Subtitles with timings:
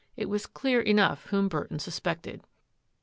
[0.17, 2.41] It was clear enough whom Burton suspected.